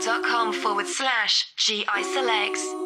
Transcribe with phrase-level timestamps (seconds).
[0.00, 2.81] soundcloud.com forward slash GI selects.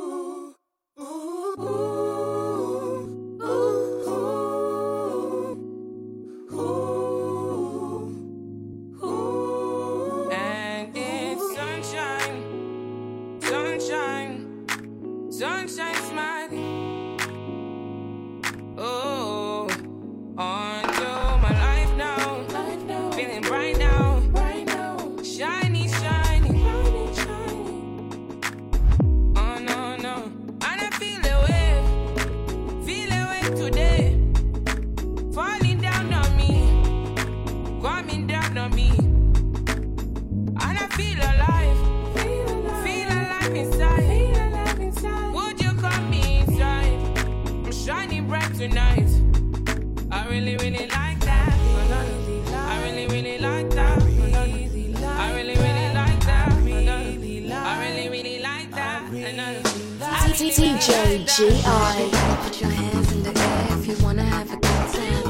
[60.06, 62.10] DJ GI.
[62.44, 65.25] Put your hands in the air if you wanna have a good time.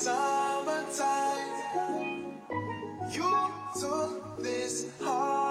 [0.00, 1.60] summertime.
[3.12, 5.49] You took this heart.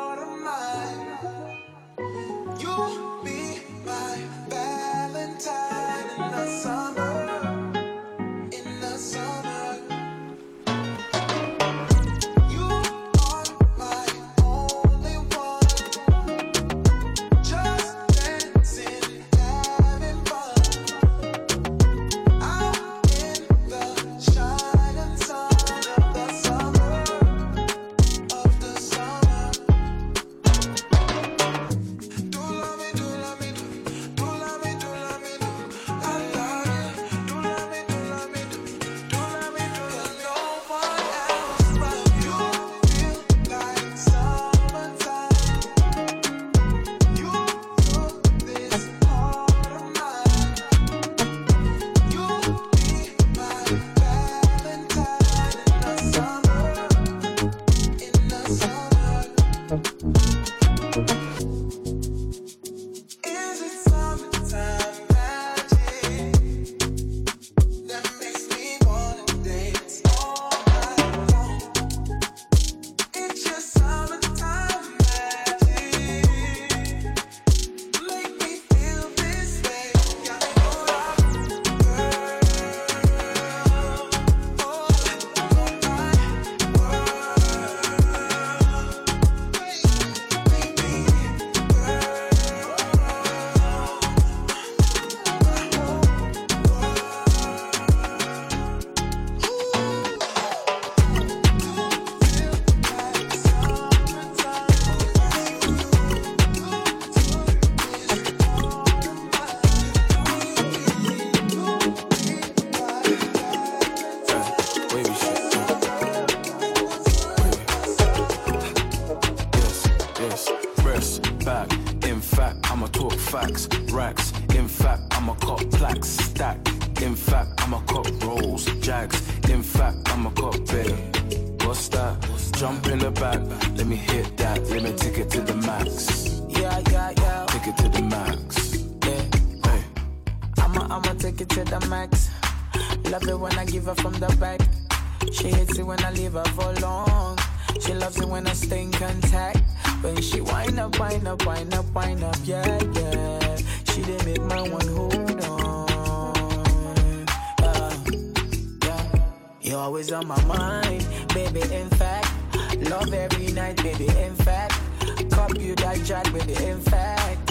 [166.70, 167.50] infect.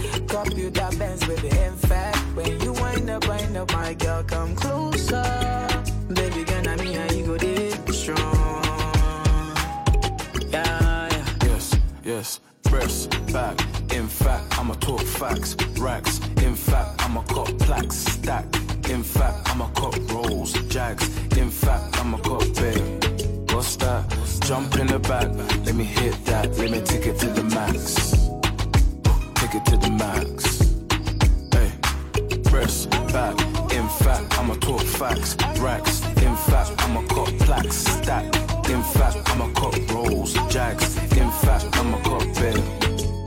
[0.75, 2.19] that bands with the infect.
[2.37, 5.23] When you wind up, wind up, my girl, come closer.
[6.09, 8.65] Baby, girl, I mean, how you go deep strong.
[10.50, 11.25] Yeah, yeah.
[11.44, 12.41] Yes, yes.
[12.65, 13.59] Breast back,
[13.93, 18.44] in fact, I'ma talk facts, racks, in fact, I'ma cop plaques, stack,
[18.91, 21.06] in fact, I'ma cop rolls, jags,
[21.38, 23.05] in fact, I'ma cop babe.
[23.53, 24.05] What's that?
[24.41, 25.29] Jump in the back,
[25.64, 28.18] let me hit that, let me take it to the max
[29.50, 30.59] take it to the max.
[31.55, 31.71] Hey,
[32.50, 33.35] breast back.
[33.73, 35.37] In fact, I'ma talk facts.
[35.61, 36.05] Racks.
[36.23, 37.77] In fact, I'ma cop plaques.
[37.77, 38.25] Stack.
[38.69, 40.35] In fact, I'ma cop rolls.
[40.53, 40.97] Jags.
[41.17, 42.59] In fact, I'ma cop bed.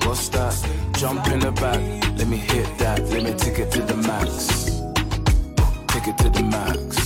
[0.06, 0.56] What's that?
[0.94, 1.82] Jump in the back.
[2.18, 3.02] Let me hit that.
[3.10, 4.66] Let me take it to the max.
[5.88, 7.02] Take it to the max.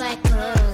[0.00, 0.65] Like pearls.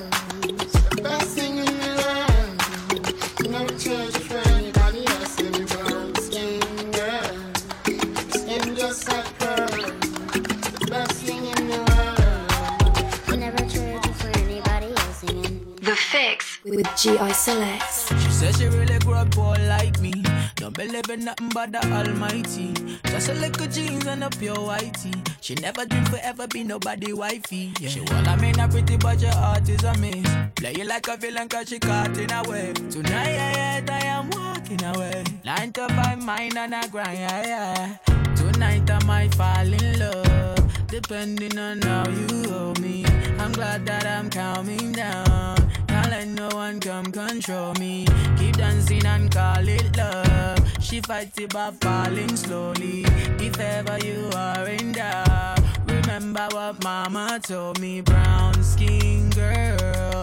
[16.64, 18.08] With GI Selects.
[18.22, 20.12] She says she really grew up poor like me.
[20.54, 22.72] Don't believe in nothing but the Almighty.
[23.06, 25.12] Just a little jeans and a pure whitey.
[25.40, 27.72] She never dreamed forever be nobody wifey.
[27.80, 27.88] Yeah.
[27.88, 30.24] She well, I mean, a pretty, but your heart is a miss.
[30.54, 32.74] Play you like a villain cause she caught in a wave.
[32.90, 35.24] Tonight, I am walking away.
[35.44, 38.34] Nine to five, mine and I grind, yeah, yeah.
[38.36, 40.86] Tonight, I might fall in love.
[40.86, 43.04] Depending on how you hold me.
[43.38, 45.72] I'm glad that I'm calming down.
[46.12, 48.04] Let no one come control me.
[48.36, 50.58] Keep dancing and call it love.
[50.78, 53.04] She fights it by falling slowly.
[53.40, 58.02] If ever you are in doubt, remember what mama told me.
[58.02, 60.22] Brown skin girl,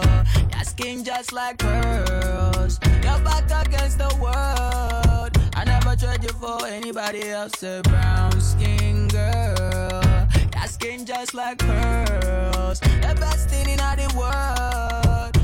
[0.54, 2.78] your skin just like pearls.
[3.02, 5.32] Your back against the world.
[5.56, 7.64] I never trade you for anybody else.
[7.64, 10.28] A brown skin girl.
[10.54, 12.78] Your skin just like pearls.
[12.78, 15.39] The best thing in all the world.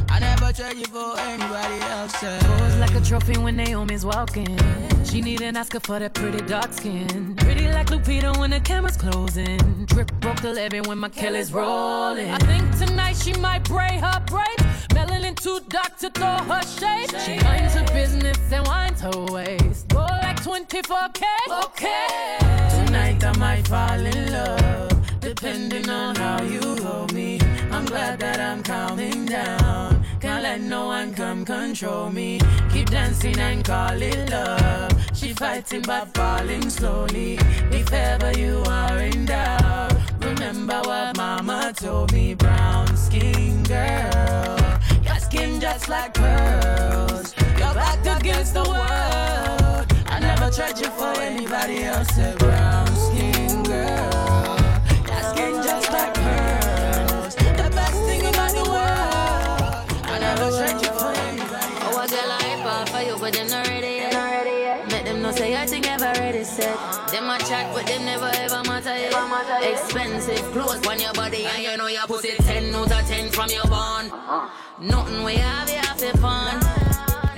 [0.56, 2.14] Trade you for anybody else.
[2.14, 4.58] Pose like a trophy when Naomi's walking.
[5.04, 7.36] She need an Oscar for that pretty dark skin.
[7.36, 9.58] Pretty like Lupita when the camera's closing.
[9.84, 12.30] Drip broke the levee when my Kelly's rolling.
[12.30, 14.86] I think tonight she might braid her braids.
[14.94, 17.10] Melanin too dark to throw her shade.
[17.20, 19.88] She minds her business and winds her waist.
[19.88, 21.22] Go like 24K.
[21.64, 22.38] Okay.
[22.86, 27.40] Tonight I might fall in love, depending on how you hold me.
[27.70, 30.05] I'm glad that I'm calming down.
[30.26, 32.40] Can't let no one come control me.
[32.72, 34.90] Keep dancing and call it love.
[35.14, 37.38] She fighting but falling slowly.
[37.70, 42.34] If ever you are in doubt, remember what mama told me.
[42.34, 44.58] Brown skin girl,
[45.04, 47.32] your skin just like pearls.
[47.56, 49.86] Your back against the world.
[50.08, 52.12] I never tried you for anybody else.
[52.38, 54.45] Brown skin girl,
[60.48, 64.90] Oh, I hype up for you, but them not ready yet.
[64.92, 66.78] Make them know say I think ever ready set.
[67.10, 69.72] Them a chat, but them never ever matter yet.
[69.72, 73.50] Expensive clothes on your body, and you know your pussy 10 out of 10 from
[73.50, 74.12] your bond.
[74.12, 74.48] Uh-huh.
[74.80, 76.60] Nothing we have, you have to fun.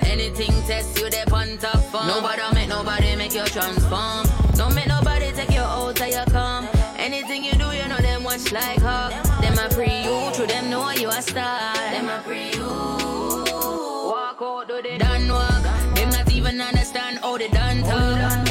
[0.05, 2.07] Anything test you, they on top fun.
[2.07, 4.27] Nobody make nobody make you transform.
[4.53, 6.67] Don't make nobody take you out till you come.
[6.97, 9.11] Anything you do, you know them watch like hawk.
[9.41, 11.73] Them a pre you, through them know you a star.
[11.73, 12.58] Them a pre you.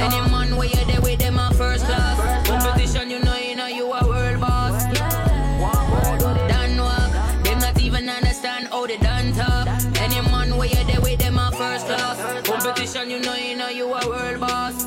[0.00, 2.46] Any man where you there with them a first class.
[2.46, 4.84] Competition, you know, you know you a world boss.
[5.60, 5.88] Walk.
[7.44, 9.34] Them not even understand how they done.
[9.98, 12.46] Any man where you there with them a first class.
[12.46, 14.84] Competition, you know, you know you a world boss.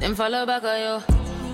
[0.00, 1.02] Them follow back on you.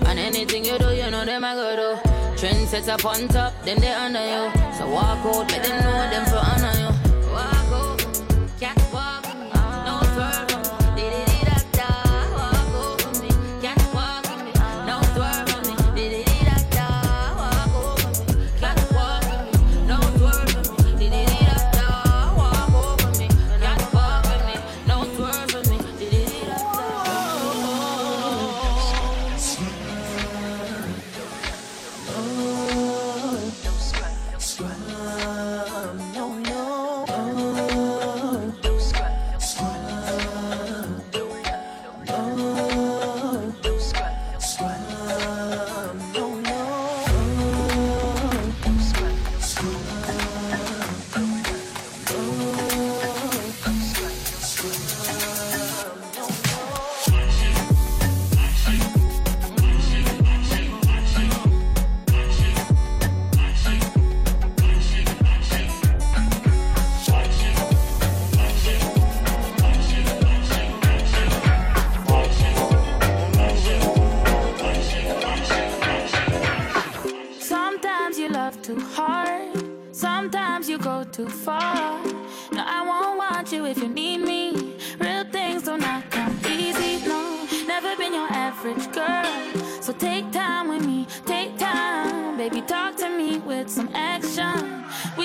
[0.07, 2.37] And anything you do, you know them I go do.
[2.37, 4.51] Trend sets up on top, then they under you.
[4.77, 6.92] So walk out, let them know them for honor you.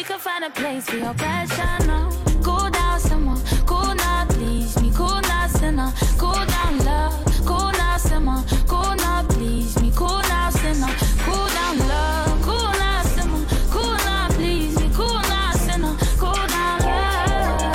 [0.08, 2.10] Can find a place for your passion, no.
[2.42, 3.42] Cool down, someone.
[3.66, 4.90] Cool now, please me.
[4.96, 5.92] Cool now, sinner.
[6.18, 7.26] Cool down, love.
[7.46, 8.42] Cool now, simmer.
[8.68, 9.92] Cool now, please me.
[9.94, 10.88] Cool now, sinner.
[11.26, 12.42] Cool down, love.
[12.42, 13.46] Cool now, simmer.
[13.70, 14.90] Cool now, please me.
[14.94, 15.98] Cool now, sinner.
[16.18, 17.68] Cool down, love.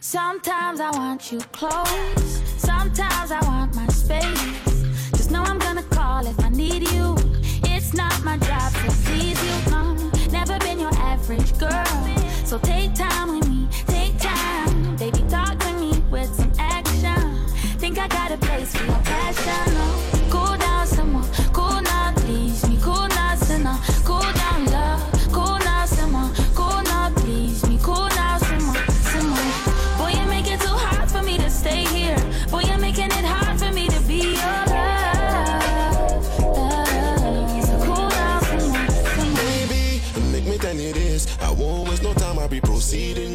[0.00, 2.23] Sometimes I want you close.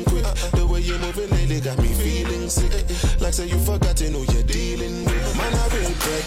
[0.05, 0.25] Quick.
[0.51, 2.71] The way you're moving lately got me feeling sick.
[3.19, 5.37] Like say you forgot you know you're dealing with.
[5.37, 5.69] Man, I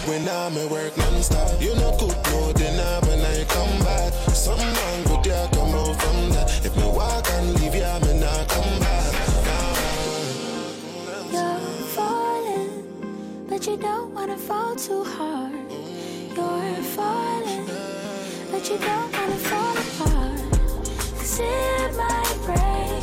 [0.07, 1.61] when I'm at work non-stop.
[1.61, 4.13] You know cook no dinner when I come back.
[4.33, 6.65] Something wrong with you, come out from that.
[6.65, 9.13] If me walk and leave you, me not come back.
[11.31, 11.59] You're
[11.95, 12.71] falling,
[13.49, 15.71] but you don't wanna fall too hard.
[16.37, 17.65] You're falling,
[18.51, 20.41] but you don't wanna fall apart.
[21.17, 23.02] Cause it might break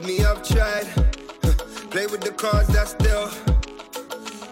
[0.00, 0.86] Believe me, I've tried.
[1.90, 3.28] Play with the cards that's still.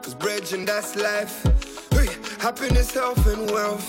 [0.03, 1.45] Cause bridge and that's life.
[2.41, 3.87] Happiness, health, and wealth.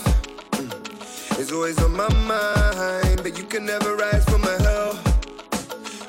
[0.51, 1.39] Mm.
[1.39, 3.21] Is always on my mind.
[3.23, 4.93] But you can never rise from a hell.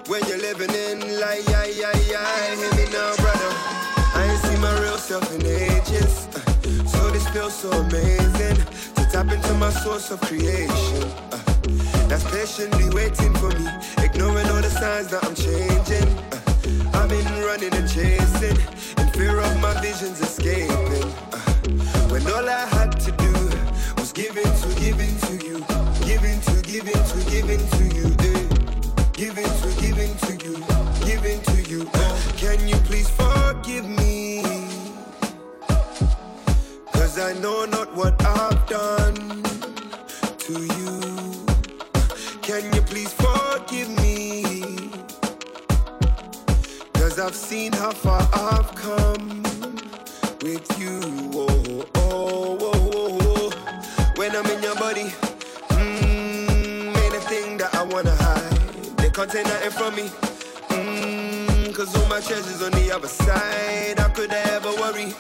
[0.09, 2.55] When you're living in like, yeah, yeah, yeah.
[2.55, 3.53] Hear me now, brother.
[4.15, 6.29] I ain't seen my real self in ages.
[6.35, 6.41] Uh,
[6.87, 8.57] So this feels so amazing.
[8.97, 11.28] To tap into my source of creation.
[12.09, 16.09] That's patiently waiting for me, ignoring all the signs that I'm changing.
[16.33, 18.59] Uh, I've been running and chasing,
[18.99, 21.05] in fear of my visions escaping.
[21.33, 23.33] Uh, when all I had to do
[23.97, 25.59] was give in to, give in to you,
[26.07, 28.09] give in to, give in to, give in to you.
[28.21, 28.49] eh.
[29.13, 30.57] Give in to, give in to you,
[31.07, 31.91] give in to you.
[31.95, 34.43] Uh, can you please forgive me?
[36.93, 39.43] Cause I know not what I've done
[40.39, 40.88] to you.
[42.49, 44.43] Can you please forgive me?
[46.95, 49.43] Cause I've seen how far I've come
[50.41, 50.99] with you.
[51.35, 53.51] Oh, oh, oh, oh.
[54.17, 55.13] When I'm in your body,
[55.69, 58.97] mmm, ain't a thing that I wanna hide.
[58.97, 60.09] They can't take nothing from me.
[60.71, 63.99] Mmm, cause all my treasures on the other side.
[63.99, 65.13] How could I ever worry?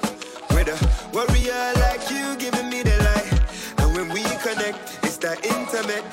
[0.55, 0.79] With a
[1.13, 3.33] warrior like you giving me the light.
[3.81, 6.05] And when we connect, it's that intimate,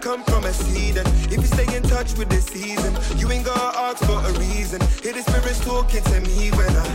[0.00, 0.96] come from a seed.
[0.96, 4.32] And if you stay in touch with the season, you ain't gonna ask for a
[4.38, 4.80] reason.
[5.02, 6.88] Hear the spirits talking to me when I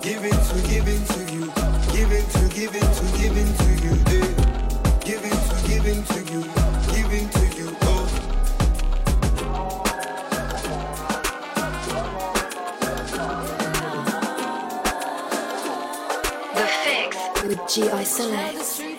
[0.00, 1.44] give in to, give in to you.
[1.92, 3.94] Give in to, give in to, give in to you.
[4.16, 4.30] eh.
[5.04, 6.42] Give in to, give in to you.
[6.94, 7.76] Give in to you.
[7.82, 8.08] Oh.
[16.54, 17.42] The Fix.
[17.44, 18.93] With GI Select.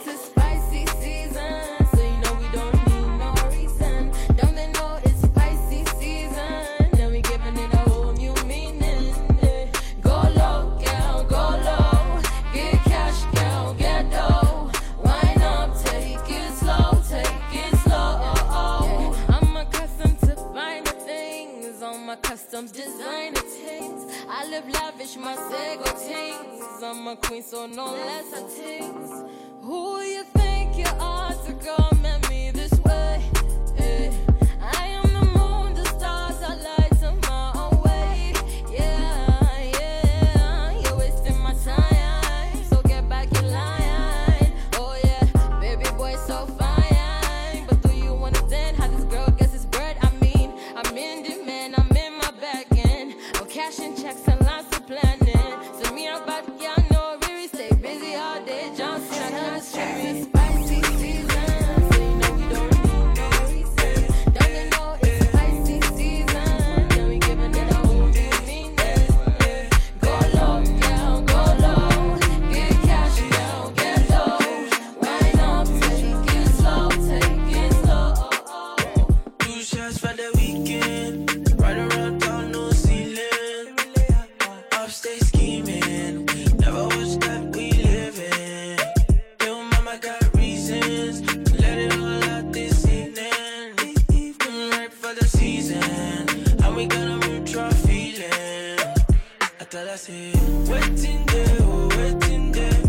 [25.26, 26.84] My Sego things.
[26.84, 29.24] I'm a queen, so no less a things.
[29.64, 30.24] Who you
[99.98, 100.32] say,
[100.70, 102.85] waiting there, oh, waiting there,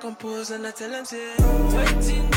[0.00, 2.29] compose and I tell him, say, waiting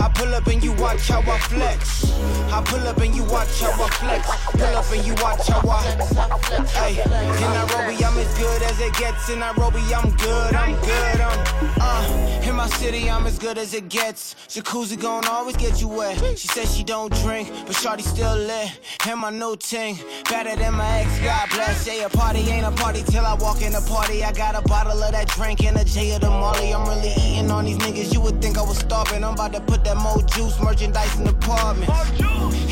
[0.00, 2.12] I pull up and you watch how I flex.
[2.52, 4.26] I pull up and you watch how I flex.
[4.52, 5.82] Pull up and you watch how I.
[6.74, 9.28] Hey, in Nairobi, I'm as good as it gets.
[9.28, 11.74] In Nairobi, I'm good, I'm good, I'm.
[11.80, 14.34] Uh, in my city, I'm as good as it gets.
[14.48, 16.18] Jacuzzi gon' always get you wet.
[16.38, 18.78] She says she don't drink, but Shorty still lit.
[19.08, 21.18] And my new ting, better than my ex.
[21.20, 21.86] God bless.
[21.86, 24.24] Yeah, a party ain't a party till I walk in the party.
[24.24, 26.74] I got a bottle of that drink and a J of the Molly.
[26.74, 28.12] I'm really eating on these niggas.
[28.12, 29.24] You would think I was starving.
[29.24, 31.90] I'm about to put that more juice merchandise in the apartment.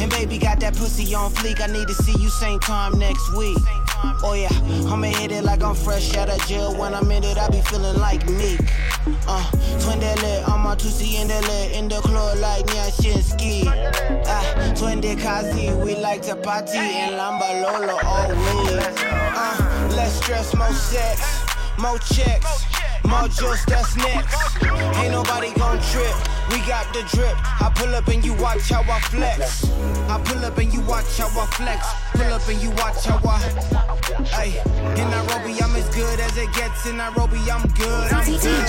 [0.01, 1.61] And baby got that pussy on fleek.
[1.61, 3.59] I need to see you same time next week.
[4.25, 4.51] Oh yeah,
[4.91, 6.77] I'ma hit it like I'm fresh out of jail.
[6.77, 8.61] When I'm in it, I be feeling like Meek.
[9.27, 9.43] Uh,
[9.79, 13.65] twindele, I'm tusi indele in the lit, in the club like Nyashinski.
[14.27, 18.85] Ah, twinde kazi, we like to party in Lamba Lolo always.
[19.01, 21.21] Uh, less stress, more sex,
[21.83, 22.65] more checks.
[23.05, 24.63] More juice, that's next.
[24.99, 26.15] Ain't nobody gon' trip.
[26.51, 27.37] We got the drip.
[27.61, 29.69] I pull up and you watch how I flex.
[30.09, 31.85] I pull up and you watch how I flex.
[32.13, 33.39] Pull up and you watch how I.
[34.27, 34.61] Hey,
[35.01, 36.87] in Nairobi, I'm as good as it gets.
[36.87, 38.13] In Nairobi, I'm good.
[38.13, 38.67] I'm good.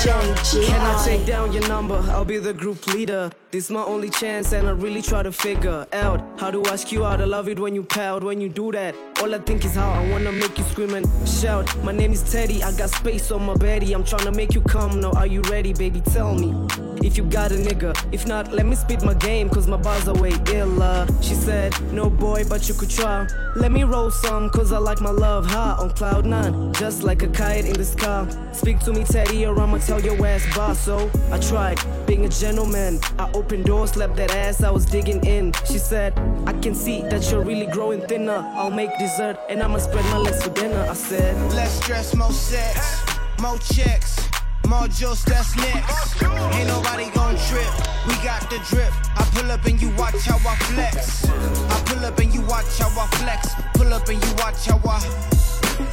[0.66, 2.04] Can I take down your number?
[2.10, 3.30] I'll be the group leader.
[3.52, 7.06] This my only chance, and I really try to figure out how to ask you
[7.06, 7.22] out.
[7.22, 8.96] I love it when you pout, when you do that.
[9.24, 11.74] All I think is how I wanna make you scream and shout.
[11.82, 13.94] My name is Teddy, I got space on my belly.
[13.94, 15.12] I'm tryna make you come now.
[15.14, 16.02] Are you ready, baby?
[16.02, 16.68] Tell me
[17.02, 17.96] if you got a nigga.
[18.12, 21.08] If not, let me spit my game, cause my bars are way iller.
[21.22, 23.26] She said, No boy, but you could try.
[23.56, 26.74] Let me roll some, cause I like my love high on cloud nine.
[26.74, 28.28] Just like a kite in the sky.
[28.52, 30.80] Speak to me, Teddy, or I'ma tell your ass boss.
[30.80, 33.00] So I tried being a gentleman.
[33.20, 35.54] I opened doors, slapped that ass, I was digging in.
[35.66, 38.44] She said, I can see that you're really growing thinner.
[38.56, 40.86] I'll make dessert and I'ma spread my legs for dinner.
[40.90, 43.06] I said, Less stress, more sex,
[43.40, 44.28] more checks,
[44.68, 46.24] more juice, that's next.
[46.56, 47.74] Ain't nobody gon' trip,
[48.08, 48.92] we got the drip.
[49.16, 51.30] I pull up and you watch how I flex.
[51.30, 53.54] I pull up and you watch how I flex.
[53.76, 55.00] Pull up and you watch how I.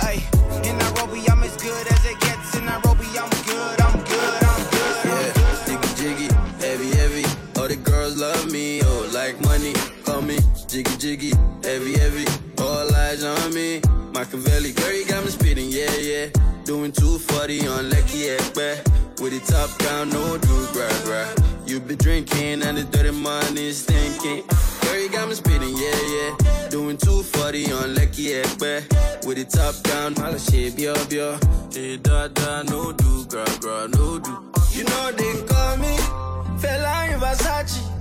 [0.00, 0.18] Hey,
[0.68, 2.29] in Nairobi, I'm as good as it gets.
[10.10, 12.26] Call me jiggy jiggy, heavy heavy.
[12.58, 13.80] All eyes on me.
[14.12, 16.26] Machiavelli, girl, you got me speeding, yeah yeah.
[16.64, 18.82] Doing 240 on Lekki Epe.
[19.22, 21.32] With the top down, no do gra gra.
[21.64, 24.42] You be drinking and the dirty money stinking.
[24.82, 26.68] Girl, you got me speeding, yeah yeah.
[26.70, 28.82] Doing 240 on Lekki Epe.
[29.24, 31.38] With the top down, mala shit, bio bio.
[31.72, 34.32] Hey da da, no do gra gra, no do.
[34.72, 35.94] You know they call me
[36.58, 37.99] Fela in Versace.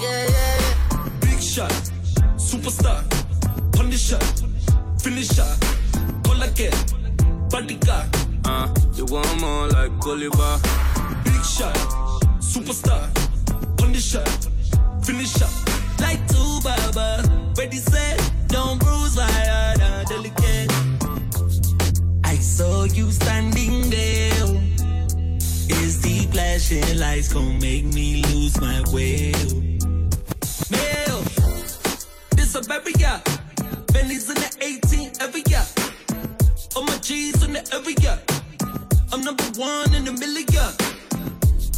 [0.00, 1.20] Yeah.
[1.20, 1.72] Big shot,
[2.36, 3.04] superstar,
[10.00, 10.58] Bolivar.
[11.24, 11.76] Big shot,
[15.02, 16.00] superstar, up.
[16.00, 17.22] Like two baba,
[17.56, 20.72] ready set, don't bruise my heart, uh, delicate.
[22.24, 24.44] I saw you standing there.
[25.82, 29.32] Is the flashing lights gonna make me lose my way?
[30.70, 31.22] Mail,
[32.36, 33.20] this a baby yeah.
[33.92, 35.64] Benny's in the 18 every year.
[36.76, 38.18] All my G's in the every year.
[39.12, 40.72] I'm number one in a million.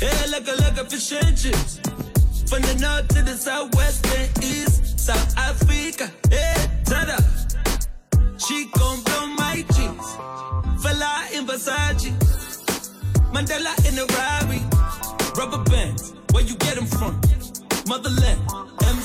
[0.01, 1.81] Yeah, like a like a fish and chips.
[2.47, 7.19] From the north to the south, west and east, South Africa, eh, hey, Tada.
[8.39, 10.07] She gon' blow my jeans,
[10.83, 12.11] Fela in Versace,
[13.33, 14.61] Mandela in a Rari.
[15.37, 17.21] Rubber bands, where you get them from?
[17.89, 18.41] Motherland,
[18.85, 18.99] M.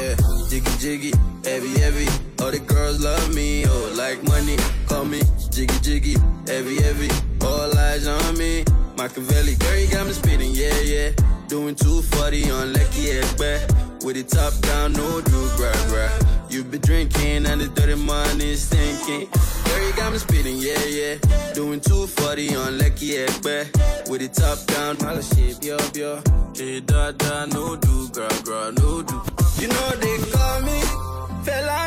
[0.00, 0.16] Yeah,
[0.50, 1.12] jiggy jiggy,
[1.44, 2.08] heavy heavy.
[2.40, 4.56] All the girls love me, oh, like money.
[4.86, 5.20] Call me
[5.50, 7.10] jiggy jiggy, heavy heavy.
[7.42, 8.64] All eyes on me.
[8.96, 11.10] Machiavelli, girl, you got me spinning, yeah, yeah.
[11.48, 14.04] Doing 240 on Lekki Epe.
[14.04, 16.10] With it top down, no do gra gra.
[16.50, 19.28] You be drinking and the dirty money is stinking.
[19.64, 21.14] Girl, you got me spitting, yeah yeah.
[21.54, 24.10] Doing 240 on Lekki Epe.
[24.10, 26.20] With it top down, all shit, yo yo.
[26.54, 29.16] Hey da da, no do gra gra, no do.
[29.60, 30.80] You know they call me
[31.44, 31.77] Fela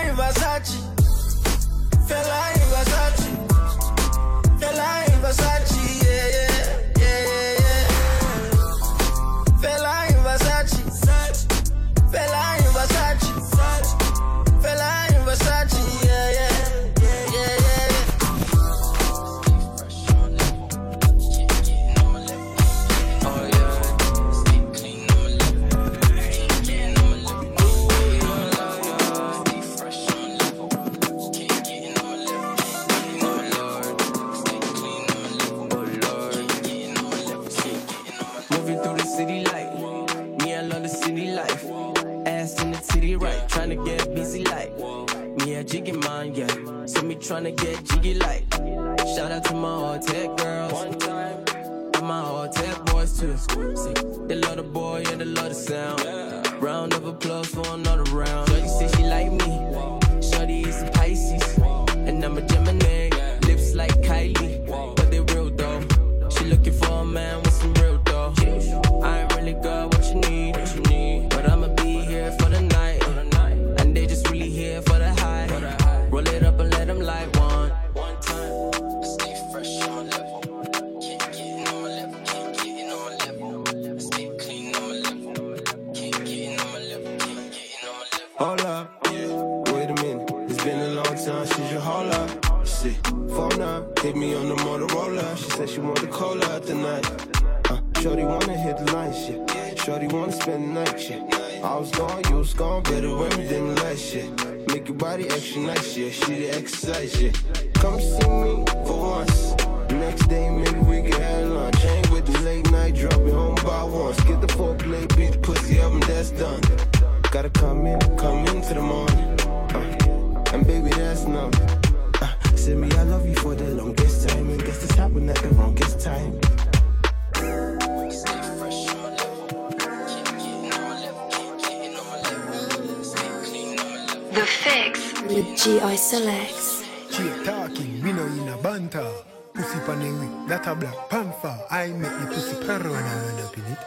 [140.01, 141.55] Pan a that a black panther.
[141.69, 143.79] I make the pussy purr when I run up in it.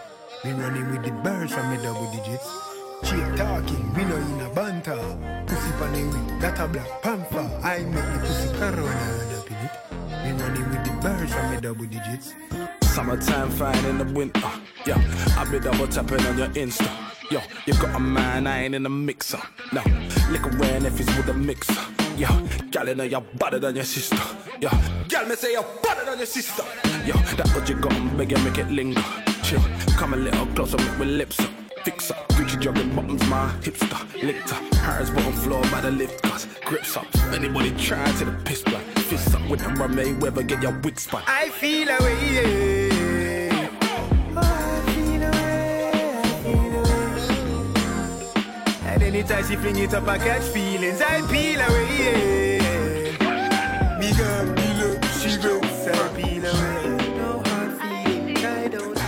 [0.44, 2.48] Me running with the birds from me double digits.
[3.02, 4.96] Cheer talking, we know in a banter.
[5.46, 7.50] Pussy pan a week, that a black panther.
[7.64, 9.72] I make the pussy purr when I run up in it.
[10.22, 12.32] Me running with the birds from me double digits.
[12.94, 14.50] Summertime fine in the winter.
[14.86, 15.02] Yeah,
[15.36, 16.88] I be double tapping on your Insta.
[17.30, 19.40] Yo, you got a man, I ain't in the mixer.
[19.72, 19.82] No,
[20.30, 22.03] liquor wearing if it's with a mixer.
[22.16, 22.28] Yo,
[22.70, 24.16] gal, you know you're better than your sister.
[24.60, 24.70] Yo,
[25.08, 26.62] gal, me say you're better than your sister.
[27.04, 29.02] Yo, that what you got, I'm make it linger.
[29.42, 29.60] Chill,
[29.96, 31.50] come a little closer, make my lips up.
[31.82, 34.22] Fix up, Gucci jogging bottoms, my hipster.
[34.22, 34.62] Licked up,
[35.14, 37.06] bottom floor by the lift, cause grips up.
[37.32, 38.82] Anybody try to the piss blood.
[39.08, 41.24] Fist up with run Mayweather, get your wig spun.
[41.26, 42.63] I feel away, yeah.
[49.14, 51.00] Anytime she fling it up, I catch feelings.
[51.00, 53.18] I peel away, yeah.
[54.00, 57.14] Me girl, me look, she looks, I peel away.
[57.16, 58.98] No hard feelings, I don't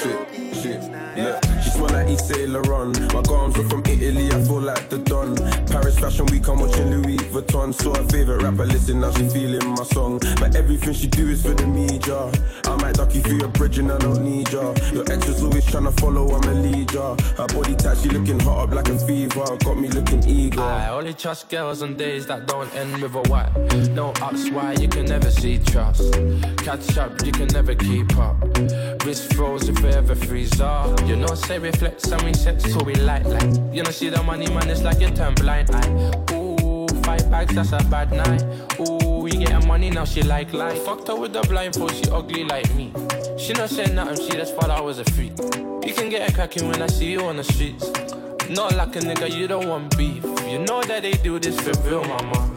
[0.00, 0.82] Shit, shit,
[1.18, 1.44] look.
[1.62, 2.98] She smell like Yves Saint Laurent.
[3.12, 5.36] My garms are from Italy, I feel like the Don.
[5.90, 7.74] Paris Fashion Week, I'm watching Louis Vuitton.
[7.74, 10.20] Saw her favorite rapper, listen, now she feeling my song.
[10.38, 12.30] But everything she do is for the media.
[12.64, 14.74] I might duck you through your bridge and I don't need ya.
[14.92, 17.16] Your ex was always tryna follow, I'm a leader.
[17.36, 19.56] Her body tight, she looking hot up like a fever.
[19.64, 20.60] Got me looking eager.
[20.60, 23.50] I only trust girls on days that don't end with a what.
[23.90, 26.12] No ups, why you can never see trust.
[26.58, 28.36] Catch up, you can never keep up.
[29.04, 31.00] Wrist froze if ever freeze up.
[31.06, 33.50] You know, say reflex and we set so we light like.
[33.72, 35.70] You know, see the money man, it's like you turn blind
[36.32, 38.42] Ooh, five bags, that's a bad night.
[38.80, 40.82] Ooh, we getting money now, she like life.
[40.84, 42.92] Fucked her with the blindfold, she ugly like me.
[43.38, 45.32] She not saying nothing, she just thought I was a freak.
[45.86, 47.90] You can get a cracking when I see you on the streets.
[48.48, 50.24] Not like a nigga, you don't want beef.
[50.48, 52.50] You know that they do this for real, mama.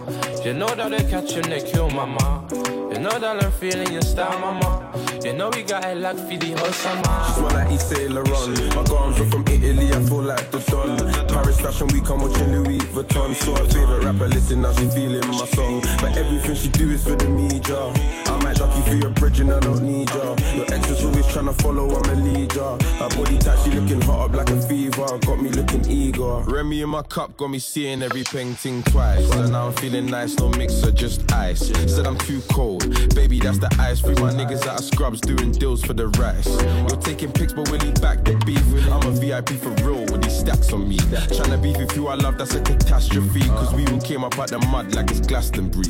[0.44, 2.46] You know that they catch and they kill, mama.
[2.52, 4.92] You know that I'm feeling your style, mama.
[5.24, 7.44] You know we got it like for the whole Just summer.
[7.48, 8.76] wanna eat Saint Laurent.
[8.76, 11.28] My garms are from Italy, I feel like the Don.
[11.30, 13.34] Paris Fashion Week, I'm watching Louis Vuitton.
[13.36, 15.82] So her favorite rapper, listen now she feeling my song.
[16.02, 17.80] But everything she do is for the media.
[18.28, 20.36] I might duck you for your bridge and I don't need ya.
[20.56, 22.78] Your ex is always tryna follow, I'm a leader.
[23.00, 25.18] Her body tight, she looking hot up like a fever.
[25.20, 26.40] Got me looking eager.
[26.42, 29.30] Remy in my cup, got me seeing every painting twice.
[29.32, 31.68] And now I'm feeling nice, no mixer, just ice.
[31.92, 32.84] Said I'm too cold,
[33.16, 34.00] baby, that's the ice.
[34.00, 36.48] Free my niggas out of scrubs, doing deals for the rice.
[36.88, 38.64] You're taking pics, but will he back the beef?
[38.92, 40.98] I'm a VIP for real stacks on me.
[40.98, 43.42] Tryna beef with you, I love, that's a catastrophe.
[43.42, 45.88] Cause we all came up out the mud like it's Glastonbury.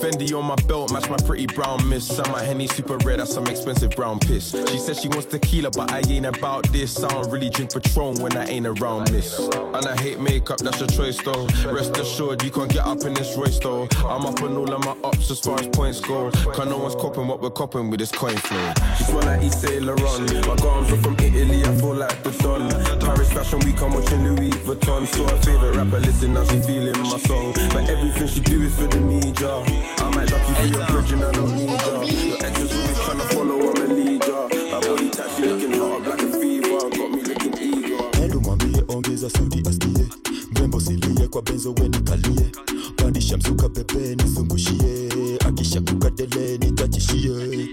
[0.00, 2.18] Fendi on my belt, match my pretty brown miss.
[2.18, 4.50] I'm my Henny super red, that's some expensive brown piss.
[4.70, 7.02] She said she wants tequila, but I ain't about this.
[7.02, 9.38] I don't really drink Patron when I ain't around miss.
[9.38, 11.46] And I hate makeup, that's your choice though.
[11.70, 13.88] Rest assured, you can't get up in this race though.
[13.98, 16.30] I'm up on all of my ups as far as points go.
[16.30, 18.72] Cause no one's copping what we're copping with this coin flow.
[18.98, 20.32] Just wanna eat Saint Laurent.
[20.46, 22.68] My garms are from Italy, I feel like the Don.
[23.00, 25.06] Paris Fashion Week, I'm watching Louis Vuitton.
[25.06, 27.52] So her favorite rapper, listen now she feeling my song.
[27.72, 29.52] But everything she do is for the media.
[29.98, 32.02] I might duck you for your bridge and I don't need ya.
[32.02, 34.42] Your ex is always tryna follow, I'm a leader.
[34.72, 36.90] Her body tight, she looking up like a fever.
[36.96, 38.22] Got me looking eager.
[38.22, 40.06] Endo mwambie oh, ongeza sauti asikie,
[40.52, 42.50] mrembo silie kwa benzo weni kalie,
[42.96, 47.68] pandisha mzuka bebe nizungushie, akisha kukadele nitachishie.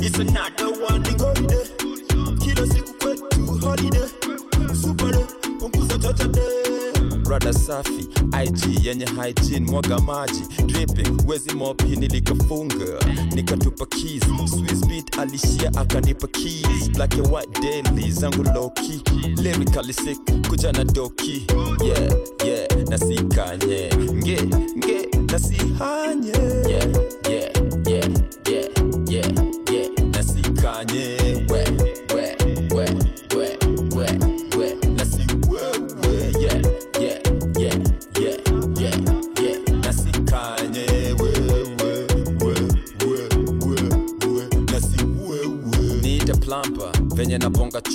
[0.00, 1.58] It's another one nigoride,
[2.40, 2.94] kila siku
[7.30, 8.08] rada safi
[8.44, 10.42] ig yenye hygiene mwaga maji.
[10.66, 12.84] Dripping wezi mopi nilikafunga.
[13.34, 14.22] Nikatupa keys.
[14.50, 16.90] Swiss beat alishia akanipa keys.
[16.94, 19.02] Black and white daily zangu loki
[19.42, 21.46] lyrically sick kuja na doki.
[21.84, 22.12] Yeah
[22.46, 23.90] yeah nasikanye.
[24.14, 24.42] Nge
[24.76, 26.32] nge nasihanye.
[26.68, 26.86] Yeah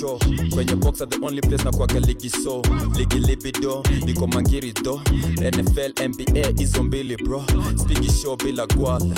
[0.00, 0.18] cho
[0.54, 2.62] kwenye boxa the only place na kwaga ligi so
[2.96, 5.00] ligi libido niko mangiri do.
[5.40, 7.44] Nfl nba hizo mbili bro.
[7.76, 9.14] Spigi show bila gwala.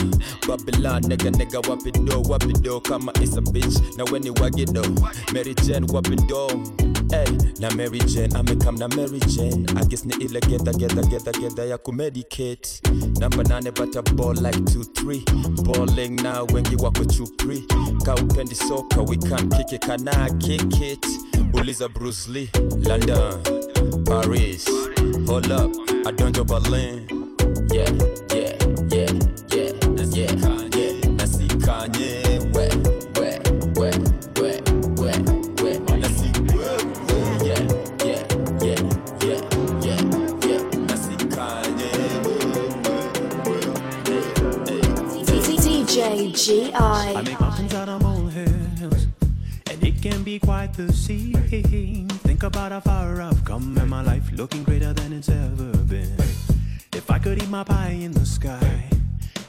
[0.48, 4.82] Babylon nega wapido wapido kama isa bitch na weni wagido
[5.32, 6.50] mary jane wapido
[7.10, 7.26] Hey,
[7.60, 9.64] na Mary Jane, amekam na Mary Jane.
[9.76, 12.80] I guess ni ile geda geda geda geda ya kumedicate
[13.20, 17.64] Namba nane bata ball like 2-3 Balling now wengi wako chupri
[18.04, 21.02] Ka upendi soka we can't kick it Kana kick it
[21.52, 23.42] Uliza Bruce Lee London,
[24.04, 24.66] Paris.
[25.26, 25.70] Hold up,
[26.06, 27.06] I don't do Berlin.
[27.72, 27.90] Yeah,
[28.34, 28.56] yeah,
[28.90, 29.12] yeah,
[29.52, 29.72] yeah,
[30.12, 30.32] yeah,
[30.74, 31.10] yeah.
[31.16, 32.12] Nasi Kanye,
[32.54, 32.66] we,
[33.16, 33.28] we,
[33.76, 33.88] we,
[34.40, 34.50] we,
[35.00, 35.10] we,
[35.62, 36.30] we Nasi
[37.44, 37.60] yeah,
[38.04, 38.22] yeah,
[38.62, 38.80] yeah,
[39.22, 39.40] yeah,
[39.82, 40.00] yeah,
[40.46, 40.62] yeah.
[40.86, 41.92] Nasi Kanye,
[45.26, 47.45] DJ GI.
[50.76, 52.06] Quite the.
[52.24, 56.14] Think about how far I've come, and my life looking greater than it's ever been.
[56.92, 58.84] If I could eat my pie in the sky,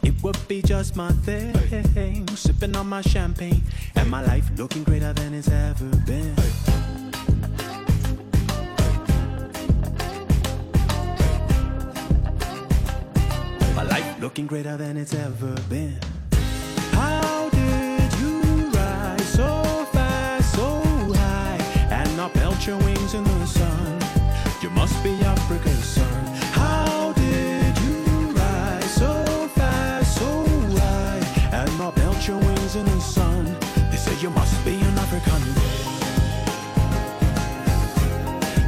[0.03, 2.27] it would be just my thing.
[2.35, 3.61] Sipping on my champagne,
[3.95, 6.35] and my life looking greater than it's ever been.
[13.75, 15.99] My life looking greater than it's ever been.
[22.67, 23.99] Your wings in the sun?
[24.61, 26.25] You must be Africa's son.
[26.51, 29.23] How did you rise so
[29.55, 31.21] fast, so high,
[31.53, 33.45] and not melt your wings in the sun?
[33.89, 35.41] They say you must be an African.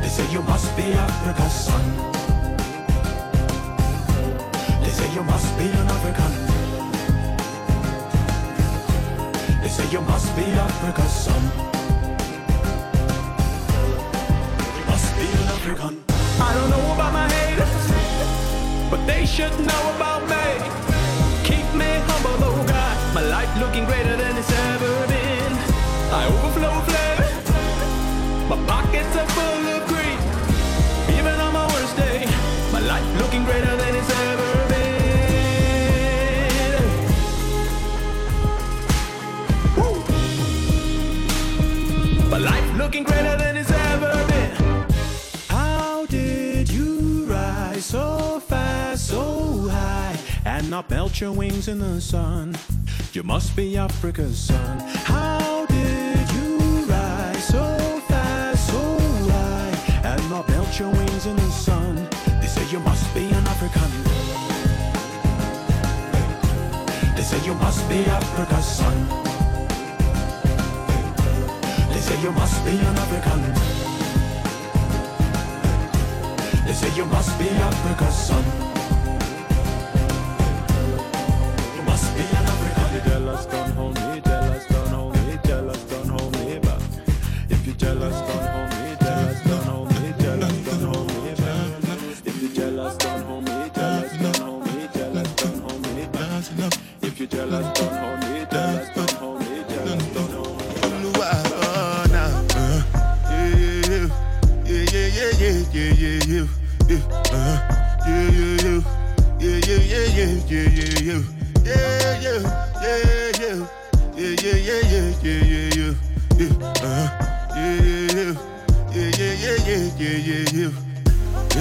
[0.01, 1.85] They say you must be Africa's son.
[4.81, 6.33] They say you must be an African.
[9.61, 11.68] They say you must be Africa's son.
[15.71, 15.73] I
[16.55, 17.69] don't know about my haters,
[18.89, 20.47] but they should know about me.
[21.43, 22.97] Keep me humble, oh God.
[23.13, 25.53] My life looking greater than it's ever been.
[26.11, 27.29] I overflow with flavor.
[28.49, 30.19] My pockets are full of greed.
[31.15, 32.25] Even on my worst day,
[32.73, 34.89] my life looking greater than it's ever been.
[42.31, 43.28] My life looking greater
[50.69, 52.55] not belt your wings in the sun.
[53.13, 54.79] You must be Africa's son.
[55.03, 57.77] How did you rise so
[58.07, 58.99] fast, so
[59.31, 61.95] high, and not belt your wings in the sun?
[62.39, 63.89] They say you must be an African.
[67.15, 68.97] They say you must be Africa's son.
[71.89, 73.41] They say you must be an African.
[76.65, 78.68] They say you must be Africa's son.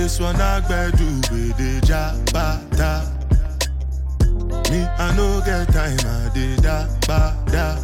[0.09, 3.18] This one I better do with the jabata.
[4.71, 7.77] Me, I no get time, I did da ba da.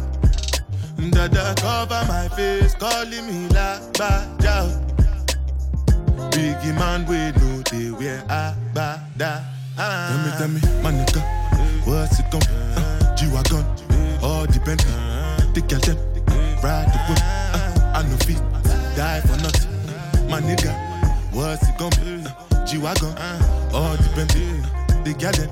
[1.09, 4.69] Dada cover my face, calling me la ba da.
[6.31, 9.41] Biggie man, we know they wear a ba da.
[9.75, 11.21] Tell me, tell me, my nigga,
[11.85, 13.65] what's it gon' uh, G-Wagon,
[14.21, 14.93] all the Bentley,
[15.53, 15.97] the girl them,
[16.63, 18.41] ride the whip, uh, I no feet,
[18.95, 20.29] die for nothing.
[20.29, 20.71] My nigga,
[21.33, 22.23] what's it gon' be?
[22.25, 23.13] Uh, G-Wagon,
[23.73, 24.61] all the Bentley,
[25.05, 25.49] the girl them,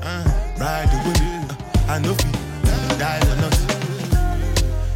[0.60, 1.20] ride the whip,
[1.88, 3.70] uh, I no feet, die for nothing.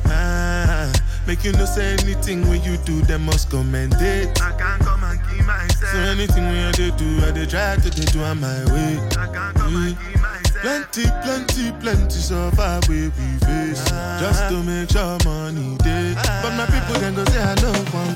[0.07, 0.91] Ah,
[1.27, 4.41] make you no say anything when you do, them must commend it.
[4.41, 5.91] I can't come and keep myself.
[5.91, 8.97] So anything when I dey do, I dey try to dey do on my way.
[9.17, 10.33] I can't come and keep myself.
[10.61, 13.85] Plenty, plenty, plenty suffer we we face
[14.19, 16.15] just to make sure money day.
[16.41, 18.15] But my people then go say I know one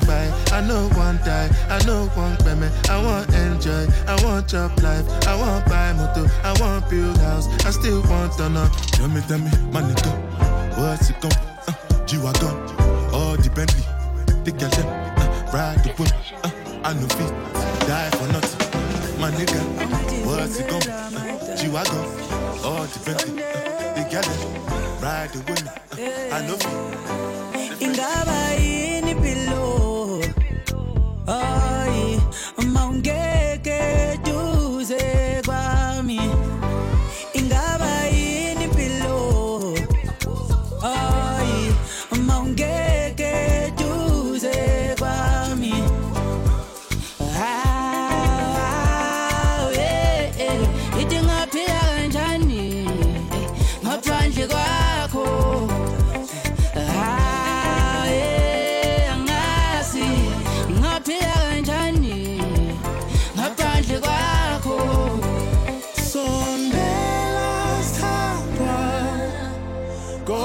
[1.82, 2.72] I know one payment.
[2.88, 7.48] I want enjoy, I want job life, I want buy motor, I want build house,
[7.66, 8.70] I still want to.
[8.92, 12.54] Tell me, tell me, my nigga, what's it gon' uh, G-Wagon,
[13.12, 13.82] all the Bentley,
[14.44, 14.86] the them,
[15.18, 16.12] uh, ride the whip,
[16.44, 16.50] uh,
[16.84, 17.34] I know feet,
[17.88, 19.20] die for nothing.
[19.20, 22.04] My nigga, what's it gon' uh, G-Wagon,
[22.64, 27.82] all the Bentley, uh, the them, ride the whip, uh, I know feet.
[27.82, 28.81] ingaba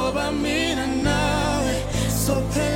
[0.08, 1.76] ngoba mina nawe
[2.24, 2.67] sophelela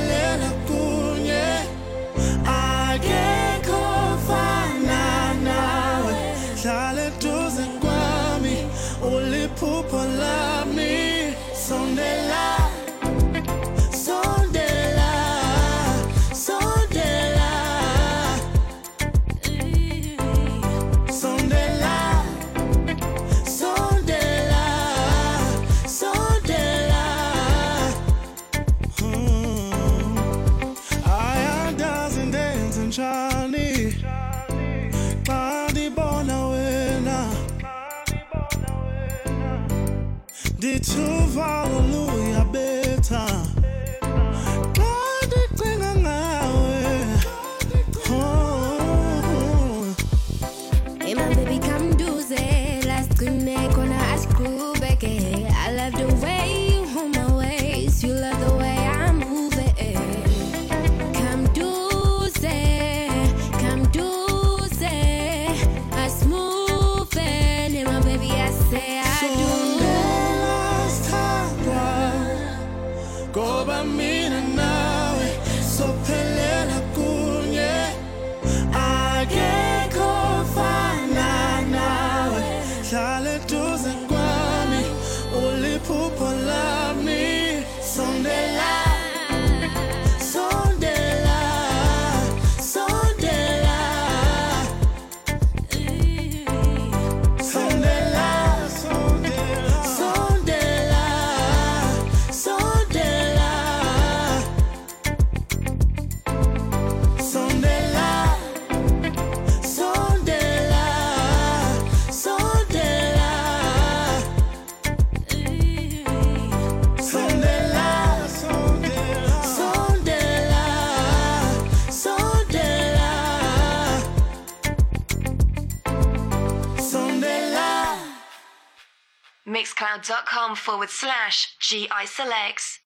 [130.54, 132.71] forward slash GI Selects.